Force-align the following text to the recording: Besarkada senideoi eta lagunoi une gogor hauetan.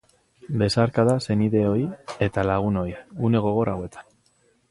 Besarkada 0.61 1.13
senideoi 1.25 1.83
eta 2.29 2.47
lagunoi 2.51 2.97
une 3.29 3.45
gogor 3.47 3.73
hauetan. 3.75 4.09